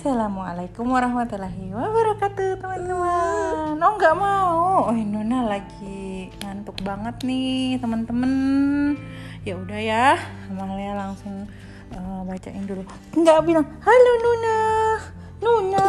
Assalamualaikum 0.00 0.96
warahmatullahi 0.96 1.76
wabarakatuh 1.76 2.56
teman-teman. 2.56 3.76
Oh 3.76 3.92
nggak 4.00 4.16
mau. 4.16 4.88
Oh 4.88 4.96
Nuna 4.96 5.44
lagi 5.44 6.32
ngantuk 6.40 6.80
banget 6.80 7.20
nih 7.20 7.76
teman-teman. 7.76 8.32
Ya 9.44 9.60
udah 9.60 9.76
ya 9.76 10.16
Amalia 10.48 10.96
langsung 10.96 11.44
uh, 11.92 12.24
bacain 12.24 12.64
dulu. 12.64 12.80
Nggak 13.12 13.44
bilang 13.44 13.68
Halo 13.84 14.12
Nuna 14.24 14.58
Nuna 15.44 15.88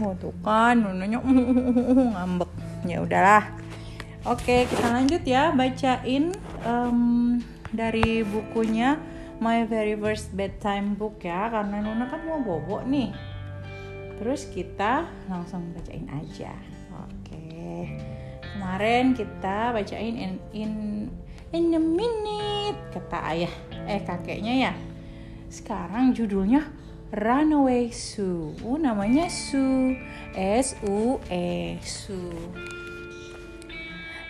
Oh 0.00 0.16
tuh 0.16 0.32
kan 0.40 0.80
Nunanya 0.80 1.20
ngambek. 2.16 2.48
Ya 2.88 3.04
udahlah. 3.04 3.52
Oke 4.24 4.64
kita 4.64 4.96
lanjut 4.96 5.20
ya 5.28 5.52
Bacain 5.52 6.32
um, 6.64 7.36
dari 7.68 8.24
bukunya 8.24 8.96
my 9.40 9.64
very 9.68 9.96
first 9.96 10.32
bedtime 10.32 10.96
book 10.96 11.20
ya 11.22 11.48
karena 11.52 11.82
Nuna 11.82 12.08
kan 12.08 12.24
mau 12.24 12.40
bobo 12.40 12.82
nih. 12.84 13.12
Terus 14.16 14.48
kita 14.48 15.06
langsung 15.28 15.76
bacain 15.76 16.08
aja. 16.08 16.56
Oke. 16.92 17.86
Kemarin 18.40 19.12
kita 19.12 19.76
bacain 19.76 20.16
in 20.16 20.32
in 20.56 20.72
in 21.52 21.76
a 21.76 21.82
minute 21.82 22.80
kata 22.96 23.18
ayah 23.36 23.54
eh 23.84 24.00
kakeknya 24.00 24.54
ya. 24.70 24.72
Sekarang 25.52 26.16
judulnya 26.16 26.64
Runaway 27.12 27.92
Sue. 27.92 28.56
Oh 28.64 28.80
namanya 28.80 29.28
Sue. 29.28 30.00
S 30.36 30.76
U 30.84 31.16
E 31.32 31.80
Sue 31.80 32.75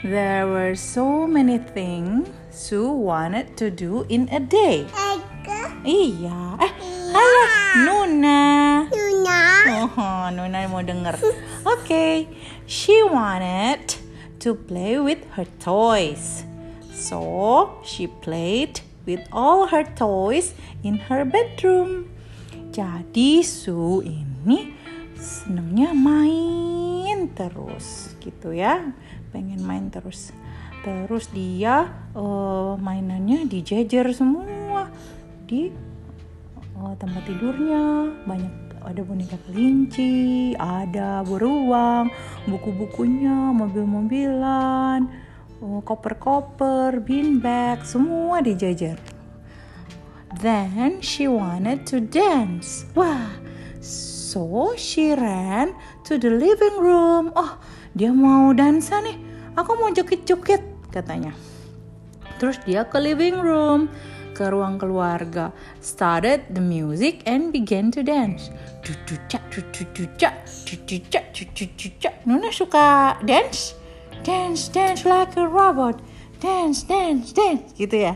There 0.04 0.46
were 0.46 0.76
so 0.76 1.26
many 1.26 1.56
things 1.56 2.28
Sue 2.50 2.92
wanted 2.92 3.56
to 3.56 3.70
do 3.70 4.04
in 4.12 4.28
a 4.28 4.40
day. 4.40 4.84
Iya. 5.88 6.60
Eh, 6.60 6.72
halo 7.16 7.44
Nuna. 7.80 8.40
Nuna. 8.92 9.40
Oh, 9.96 10.28
Nuna 10.36 10.68
mau 10.68 10.84
denger. 10.84 11.16
Oke, 11.16 11.32
okay. 11.80 12.28
she 12.68 13.00
wanted 13.08 13.96
to 14.44 14.52
play 14.52 15.00
with 15.00 15.24
her 15.32 15.48
toys. 15.64 16.44
So, 16.92 17.80
she 17.80 18.04
played 18.04 18.84
with 19.08 19.24
all 19.32 19.72
her 19.72 19.88
toys 19.96 20.52
in 20.84 21.08
her 21.08 21.24
bedroom. 21.24 22.12
Jadi 22.68 23.40
Sue 23.40 24.04
ini 24.04 24.76
senangnya 25.16 25.96
main 25.96 27.32
terus 27.32 28.12
gitu 28.20 28.52
ya 28.52 28.92
pengen 29.36 29.60
main 29.60 29.92
terus. 29.92 30.32
Terus 30.80 31.28
dia 31.28 31.92
uh, 32.16 32.80
mainannya 32.80 33.44
dijejer 33.44 34.08
semua. 34.16 34.88
Di 35.44 35.68
uh, 36.80 36.96
tempat 36.96 37.28
tidurnya. 37.28 38.16
Banyak 38.24 38.66
ada 38.86 39.02
boneka 39.02 39.34
kelinci 39.50 40.54
ada 40.54 41.26
beruang 41.26 42.06
buku-bukunya 42.46 43.50
mobil-mobilan 43.50 45.10
uh, 45.58 45.82
koper-koper 45.82 47.02
bean 47.02 47.42
bag 47.42 47.82
semua 47.82 48.40
dijejer. 48.40 48.96
Then 50.38 51.02
she 51.02 51.26
wanted 51.26 51.82
to 51.90 51.98
dance. 51.98 52.86
Wah 52.94 53.34
so 53.82 54.78
she 54.78 55.18
ran 55.18 55.74
to 56.06 56.14
the 56.14 56.30
living 56.30 56.78
room. 56.78 57.34
Oh 57.34 57.58
dia 57.90 58.14
mau 58.14 58.54
dansa 58.54 59.02
nih 59.02 59.25
aku 59.56 59.72
mau 59.80 59.90
joget-joget 59.90 60.62
katanya. 60.92 61.32
Terus 62.36 62.60
dia 62.68 62.84
ke 62.84 63.00
living 63.00 63.40
room 63.40 63.88
ke 64.36 64.44
ruang 64.52 64.76
keluarga. 64.76 65.56
Started 65.80 66.52
the 66.52 66.60
music 66.60 67.24
and 67.24 67.48
began 67.48 67.88
to 67.88 68.04
dance. 68.04 68.52
Cucucak 68.84 69.48
cucucak 69.48 70.44
cucucak 70.68 71.24
cucucak 71.32 72.14
Nuna 72.28 72.52
suka 72.52 73.16
dance? 73.24 73.72
Dance 74.20 74.68
dance 74.68 75.08
like 75.08 75.32
a 75.40 75.48
robot. 75.48 76.04
Dance 76.36 76.84
dance 76.84 77.32
dance 77.32 77.72
gitu 77.80 78.12
ya. 78.12 78.14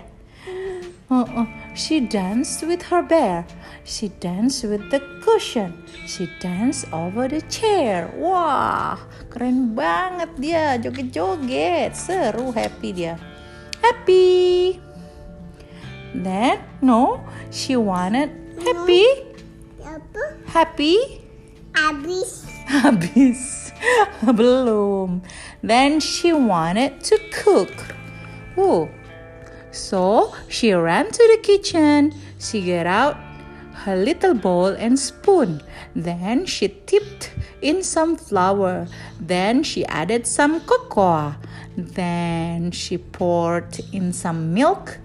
Oh, 1.11 1.27
oh. 1.27 1.49
she 1.75 1.99
danced 1.99 2.63
with 2.63 2.93
her 2.93 3.03
bear 3.03 3.43
She 3.91 4.07
danced 4.23 4.63
with 4.63 4.87
the 4.95 5.03
cushion. 5.19 5.75
She 6.07 6.31
danced 6.39 6.87
over 6.95 7.27
the 7.27 7.43
chair. 7.51 8.07
Wah, 8.15 8.95
keren 9.35 9.75
banget 9.75 10.31
dia 10.39 10.79
joget-joget. 10.79 11.99
Seru, 11.99 12.55
happy 12.55 12.95
dia. 12.95 13.19
Happy. 13.83 14.79
Then, 16.15 16.63
no, 16.79 17.19
she 17.51 17.75
wanted 17.75 18.31
happy. 18.63 19.27
Happy. 20.47 21.27
Habis. 21.75 22.47
Habis. 22.71 23.75
Belum. 24.39 25.27
Then 25.67 25.99
she 25.99 26.31
wanted 26.31 27.03
to 27.11 27.19
cook. 27.35 27.75
Oh. 28.55 28.87
So 29.75 30.31
she 30.47 30.71
ran 30.79 31.11
to 31.11 31.23
the 31.35 31.43
kitchen. 31.43 32.15
She 32.39 32.63
got 32.63 32.87
out 32.87 33.30
her 33.85 33.97
little 33.97 34.35
bowl 34.35 34.67
and 34.67 34.99
spoon. 34.99 35.63
Then 35.95 36.47
she 36.47 36.69
tipped 36.87 37.33
in 37.63 37.83
some 37.83 38.17
flour. 38.17 38.87
Then 39.19 39.63
she 39.63 39.85
added 39.87 40.27
some 40.27 40.61
cocoa. 40.61 41.35
Then 41.77 42.71
she 42.73 42.99
poured 42.99 43.81
in 43.93 44.13
some 44.13 44.53
milk. 44.53 44.99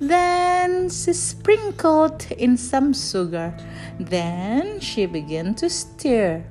Then 0.00 0.88
she 0.88 1.12
sprinkled 1.12 2.26
in 2.32 2.56
some 2.56 2.94
sugar. 2.94 3.54
Then 4.00 4.80
she 4.80 5.06
began 5.06 5.54
to 5.56 5.68
stir. 5.68 6.44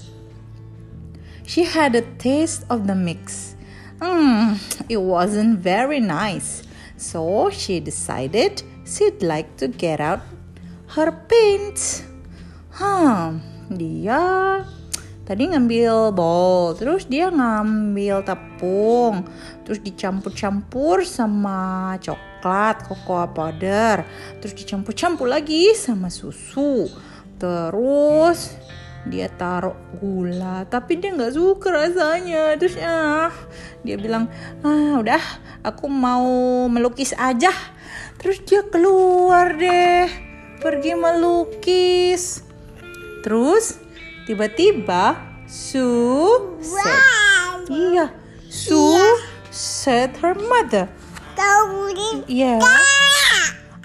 She 1.45 1.63
had 1.63 1.95
a 1.95 2.01
taste 2.17 2.63
of 2.69 2.87
the 2.87 2.95
mix. 2.95 3.55
Mm, 3.99 4.57
it 4.87 5.01
wasn't 5.01 5.59
very 5.59 5.99
nice. 5.99 6.63
So 6.97 7.49
she 7.49 7.79
decided 7.79 8.63
she'd 8.85 9.21
like 9.23 9.57
to 9.57 9.67
get 9.67 9.99
out 9.99 10.21
her 10.91 11.11
paints. 11.31 12.03
Hah, 12.75 13.31
dia 13.71 14.23
tadi 15.23 15.47
ngambil 15.47 16.11
bowl, 16.11 16.75
terus 16.75 17.07
dia 17.07 17.31
ngambil 17.31 18.27
tepung, 18.27 19.23
terus 19.63 19.79
dicampur-campur 19.79 21.07
sama 21.07 21.95
coklat, 22.03 22.83
cocoa 22.83 23.31
powder, 23.31 24.03
terus 24.43 24.51
dicampur-campur 24.51 25.31
lagi 25.31 25.71
sama 25.71 26.11
susu. 26.11 26.91
Terus 27.39 28.51
dia 29.01 29.33
taruh 29.33 29.73
gula 29.97 30.61
tapi 30.69 31.01
dia 31.01 31.09
nggak 31.09 31.33
suka 31.33 31.73
rasanya 31.73 32.53
terus 32.53 32.77
ah 32.77 33.33
dia 33.81 33.97
bilang 33.97 34.29
ah 34.61 35.01
udah 35.01 35.17
aku 35.65 35.89
mau 35.89 36.69
melukis 36.69 37.09
aja 37.17 37.49
terus 38.21 38.45
dia 38.45 38.61
keluar 38.61 39.57
deh 39.57 40.30
pergi 40.61 40.93
melukis. 40.93 42.45
Terus 43.25 43.81
tiba-tiba 44.29 45.17
Sue 45.49 46.61
said, 46.63 47.01
iya, 47.67 48.13
Sue 48.47 49.01
said 49.51 50.15
her 50.21 50.37
mother. 50.37 50.87
Yeah. 52.29 52.61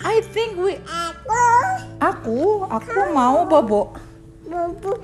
I 0.04 0.20
think 0.30 0.60
we 0.60 0.78
Aku, 1.96 2.68
aku 2.68 3.00
mau 3.16 3.48
bobo. 3.48 3.96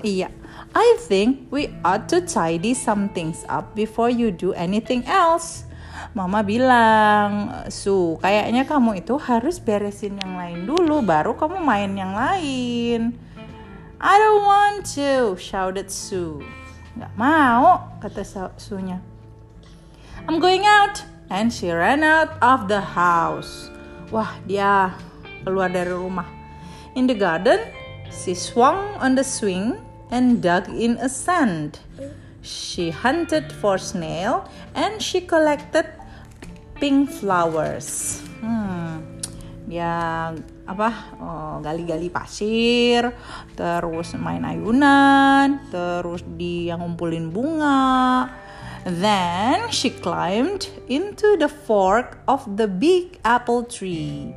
Iya. 0.05 0.29
I 0.73 0.97
think 1.05 1.49
we 1.49 1.69
ought 1.85 2.09
to 2.09 2.21
tidy 2.21 2.73
some 2.73 3.09
things 3.13 3.45
up 3.49 3.73
before 3.73 4.09
you 4.09 4.29
do 4.29 4.53
anything 4.53 5.05
else. 5.05 5.65
Mama 6.13 6.45
bilang, 6.45 7.65
Su, 7.73 8.21
kayaknya 8.21 8.69
kamu 8.69 9.01
itu 9.01 9.17
harus 9.17 9.57
beresin 9.57 10.21
yang 10.21 10.37
lain 10.37 10.69
dulu, 10.69 11.01
baru 11.01 11.33
kamu 11.33 11.57
main 11.57 11.89
yang 11.97 12.13
lain. 12.13 13.17
I 13.97 14.13
don't 14.21 14.45
want 14.45 14.85
to, 14.93 15.33
shouted 15.41 15.89
Sue. 15.89 16.45
Gak 16.93 17.17
mau, 17.17 17.97
kata 17.97 18.21
Sunya. 18.61 19.01
I'm 20.29 20.37
going 20.37 20.69
out. 20.69 21.01
And 21.33 21.49
she 21.49 21.73
ran 21.73 22.05
out 22.05 22.37
of 22.45 22.69
the 22.69 22.77
house. 22.77 23.73
Wah, 24.13 24.37
dia 24.45 24.93
keluar 25.41 25.73
dari 25.73 25.89
rumah. 25.89 26.29
In 26.93 27.09
the 27.09 27.17
garden, 27.17 27.57
she 28.13 28.37
swung 28.37 28.77
on 29.01 29.17
the 29.17 29.25
swing 29.25 29.81
and 30.13 30.45
dug 30.45 30.69
in 30.69 31.01
a 31.01 31.09
sand. 31.09 31.81
She 32.45 32.93
hunted 32.93 33.49
for 33.49 33.81
snail 33.81 34.45
and 34.77 35.01
she 35.01 35.25
collected 35.25 35.89
pink 36.83 37.07
flowers. 37.07 38.19
Hmm, 38.43 38.99
dia 39.63 40.35
apa 40.67 40.89
oh, 41.15 41.55
gali-gali 41.63 42.11
pasir, 42.11 43.07
terus 43.55 44.11
main 44.19 44.43
ayunan, 44.43 45.63
terus 45.71 46.27
dia 46.35 46.75
ngumpulin 46.75 47.31
bunga. 47.31 48.27
Then 48.83 49.71
she 49.71 49.95
climbed 49.95 50.67
into 50.91 51.39
the 51.39 51.47
fork 51.47 52.19
of 52.27 52.43
the 52.59 52.67
big 52.67 53.15
apple 53.23 53.63
tree. 53.63 54.35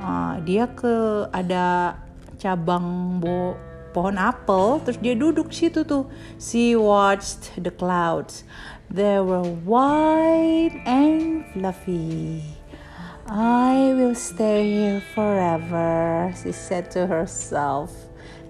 Uh, 0.00 0.40
dia 0.40 0.64
ke 0.64 1.28
ada 1.28 2.00
cabang 2.40 3.20
bo 3.20 3.52
pohon 3.92 4.16
apel, 4.16 4.80
terus 4.80 4.96
dia 4.96 5.12
duduk 5.12 5.52
situ 5.52 5.84
tuh. 5.84 6.08
She 6.40 6.72
watched 6.72 7.52
the 7.60 7.68
clouds. 7.68 8.48
They 8.90 9.22
were 9.22 9.46
white 9.62 10.74
and 10.82 11.46
fluffy. 11.54 12.42
I 13.30 13.94
will 13.94 14.18
stay 14.18 14.66
here 14.66 15.02
forever, 15.14 16.34
she 16.34 16.50
said 16.50 16.90
to 16.98 17.06
herself. 17.06 17.94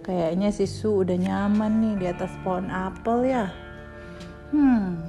Kayaknya 0.00 0.48
si 0.56 0.64
Su 0.64 1.04
udah 1.04 1.20
nyaman 1.20 1.84
nih 1.84 1.94
di 2.00 2.06
atas 2.08 2.32
pohon 2.40 2.72
apel 2.72 3.28
ya. 3.28 3.52
Hmm. 4.48 5.04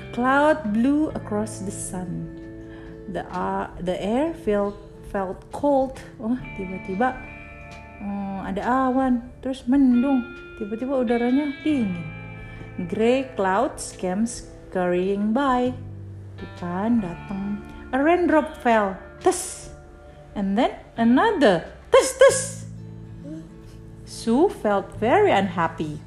A 0.00 0.02
cloud 0.16 0.72
blew 0.72 1.12
across 1.12 1.60
the 1.60 1.74
sun. 1.74 2.32
The, 3.12 3.28
uh, 3.28 3.76
the 3.84 4.00
air 4.00 4.32
felt 4.32 4.80
felt 5.12 5.36
cold. 5.52 6.00
Oh, 6.16 6.32
tiba-tiba 6.56 7.12
oh, 8.00 8.40
ada 8.40 8.88
awan, 8.88 9.20
terus 9.44 9.68
mendung. 9.68 10.24
Tiba-tiba 10.56 11.04
udaranya 11.04 11.52
dingin. 11.60 12.23
Grey 12.74 13.30
clouds 13.38 13.94
came 13.94 14.26
scurrying 14.26 15.30
by. 15.30 15.70
Bukan 16.34 16.98
datang. 16.98 17.62
A 17.94 18.02
raindrop 18.02 18.58
fell. 18.58 18.98
Tes. 19.22 19.70
And 20.34 20.58
then 20.58 20.74
another. 20.98 21.62
Tes 21.94 22.08
tes. 22.18 22.38
Sue 24.02 24.50
felt 24.50 24.90
very 24.98 25.30
unhappy. 25.30 26.02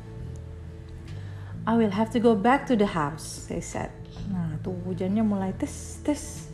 I 1.64 1.76
will 1.76 1.92
have 1.92 2.12
to 2.12 2.20
go 2.20 2.36
back 2.36 2.68
to 2.68 2.76
the 2.76 2.92
house, 2.92 3.48
they 3.48 3.64
said. 3.64 3.92
Nah, 4.28 4.60
tuh 4.60 4.76
hujannya 4.84 5.24
mulai 5.24 5.56
tes 5.56 6.04
tes 6.04 6.52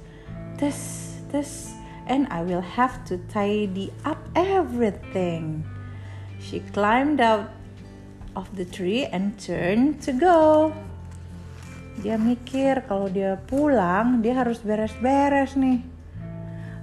tes 0.62 0.77
tes 1.33 1.74
and 2.06 2.30
I 2.30 2.45
will 2.45 2.62
have 2.62 3.01
to 3.10 3.18
tidy 3.33 3.89
up 4.06 4.21
everything. 4.38 5.65
She 6.38 6.62
climbed 6.74 7.18
out 7.18 7.50
of 8.34 8.50
the 8.58 8.66
tree 8.66 9.06
and 9.10 9.38
turned 9.38 10.02
to 10.06 10.12
go. 10.14 10.72
Dia 12.02 12.18
mikir 12.18 12.86
kalau 12.90 13.08
dia 13.10 13.38
pulang, 13.46 14.26
dia 14.26 14.38
harus 14.38 14.62
beres-beres 14.66 15.54
nih. 15.54 15.86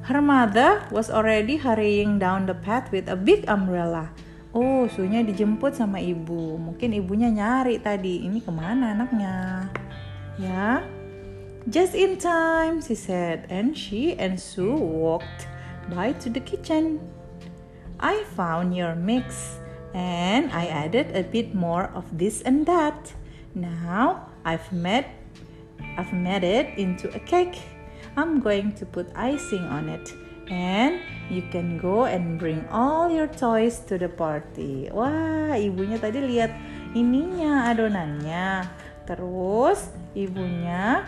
Her 0.06 0.22
mother 0.24 0.86
was 0.94 1.12
already 1.12 1.60
hurrying 1.60 2.16
down 2.16 2.48
the 2.48 2.56
path 2.56 2.88
with 2.94 3.10
a 3.10 3.18
big 3.18 3.44
umbrella. 3.46 4.10
Oh, 4.50 4.90
sunya 4.90 5.22
dijemput 5.22 5.78
sama 5.78 6.02
ibu. 6.02 6.58
Mungkin 6.58 6.96
ibunya 6.96 7.30
nyari 7.30 7.78
tadi. 7.78 8.26
Ini 8.26 8.42
ke 8.42 8.50
mana 8.50 8.96
anaknya? 8.96 9.70
Ya, 10.40 10.82
Just 11.68 11.94
in 11.94 12.16
time, 12.16 12.80
she 12.80 12.94
said, 12.94 13.44
and 13.50 13.76
she 13.76 14.16
and 14.16 14.40
Sue 14.40 14.72
walked 14.72 15.46
by 15.92 16.12
to 16.24 16.30
the 16.30 16.40
kitchen. 16.40 16.98
I 18.00 18.24
found 18.32 18.74
your 18.74 18.96
mix 18.96 19.60
and 19.94 20.52
I 20.52 20.66
added 20.66 21.16
a 21.16 21.22
bit 21.22 21.54
more 21.54 21.90
of 21.94 22.06
this 22.16 22.42
and 22.42 22.66
that. 22.66 23.14
Now 23.54 24.30
I've 24.44 24.70
made 24.72 25.06
I've 25.98 26.12
made 26.12 26.44
it 26.44 26.78
into 26.78 27.10
a 27.14 27.20
cake. 27.20 27.58
I'm 28.16 28.40
going 28.40 28.72
to 28.78 28.86
put 28.86 29.10
icing 29.14 29.64
on 29.66 29.88
it. 29.88 30.12
And 30.50 30.98
you 31.30 31.46
can 31.46 31.78
go 31.78 32.10
and 32.10 32.38
bring 32.38 32.66
all 32.74 33.06
your 33.06 33.30
toys 33.30 33.78
to 33.86 33.98
the 33.98 34.10
party. 34.10 34.90
Wah, 34.90 35.54
ibunya 35.54 35.94
tadi 36.02 36.18
lihat 36.18 36.50
ininya 36.90 37.70
adonannya. 37.70 38.66
Terus 39.06 39.94
ibunya 40.14 41.06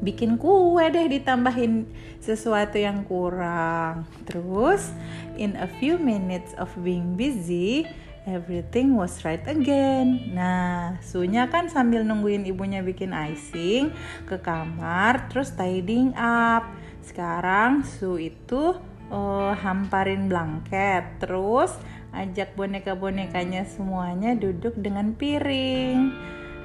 bikin 0.00 0.40
kue 0.40 0.88
deh 0.88 1.06
ditambahin 1.06 1.88
sesuatu 2.20 2.76
yang 2.80 3.04
kurang. 3.04 4.08
Terus 4.24 4.92
in 5.36 5.56
a 5.56 5.68
few 5.80 6.00
minutes 6.00 6.56
of 6.56 6.68
being 6.80 7.16
busy, 7.16 7.88
everything 8.28 8.96
was 8.96 9.20
right 9.24 9.44
again. 9.48 10.32
Nah, 10.32 11.00
Sunya 11.04 11.48
kan 11.48 11.68
sambil 11.72 12.04
nungguin 12.04 12.44
ibunya 12.48 12.84
bikin 12.84 13.12
icing 13.12 13.92
ke 14.28 14.36
kamar, 14.40 15.28
terus 15.32 15.52
tidying 15.56 16.12
up. 16.16 16.68
Sekarang 17.00 17.84
Su 17.84 18.20
itu 18.20 18.76
uh, 19.12 19.52
hamparin 19.56 20.28
blanket, 20.28 21.20
terus 21.20 21.72
ajak 22.10 22.58
boneka-bonekanya 22.58 23.64
semuanya 23.70 24.34
duduk 24.34 24.74
dengan 24.76 25.14
piring. 25.14 26.12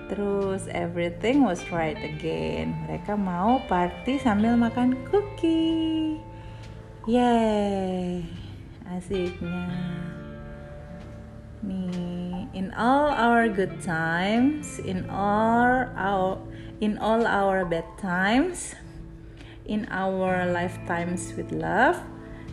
Terus 0.05 0.69
everything 0.69 1.41
was 1.41 1.65
right 1.73 1.97
again. 1.97 2.77
Mereka 2.85 3.17
mau 3.17 3.57
party 3.65 4.21
sambil 4.21 4.53
makan 4.53 4.93
cookie. 5.09 6.21
Yeay, 7.09 8.21
asiknya. 8.85 9.65
Nih, 11.65 12.45
in 12.53 12.69
all 12.77 13.09
our 13.09 13.49
good 13.49 13.81
times, 13.81 14.77
in 14.77 15.09
all 15.09 15.89
our 15.97 16.37
in 16.77 17.01
all 17.01 17.25
our 17.25 17.65
bad 17.65 17.85
times, 17.97 18.77
in 19.65 19.89
our 19.89 20.45
lifetimes 20.45 21.33
with 21.33 21.49
love, 21.49 21.97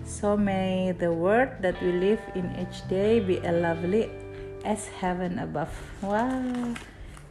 so 0.08 0.37
may 0.37 0.96
the 0.96 1.12
world 1.12 1.52
that 1.60 1.76
we 1.84 1.93
live 1.93 2.20
in 2.32 2.48
each 2.56 2.81
day 2.88 3.20
be 3.20 3.37
a 3.44 3.52
lovely 3.52 4.08
as 4.64 4.88
heaven 4.88 5.37
above. 5.37 5.72
Wow. 6.00 6.72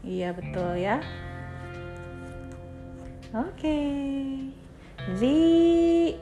Iya 0.02 0.34
betul 0.34 0.82
ya. 0.82 0.98
Oke. 3.32 3.54
Okay. 3.54 3.90
The 5.22 5.40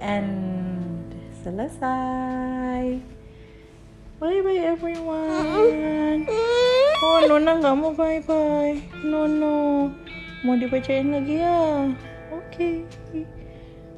end. 0.04 1.16
Selesai. 1.44 3.00
Bye 4.20 4.44
bye 4.44 4.60
everyone. 4.60 6.28
Oh 7.00 7.20
Nona 7.24 7.56
nggak 7.56 7.76
mau 7.80 7.96
bye 7.96 8.20
bye. 8.28 8.76
No 9.08 9.24
no. 9.24 9.90
Mau 10.44 10.60
dibacain 10.60 11.16
lagi 11.16 11.40
ya. 11.40 11.88
Oke. 12.36 12.84
Okay. 12.84 13.24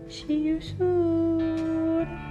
See 0.06 0.46
you 0.46 0.62
soon. 0.62 2.31